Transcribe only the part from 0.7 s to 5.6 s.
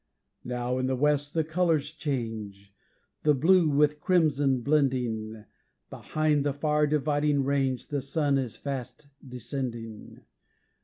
in the west the colours change, The blue with crimson blending;